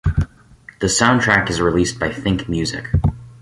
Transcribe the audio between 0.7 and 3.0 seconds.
The soundtrack is released by Think Music.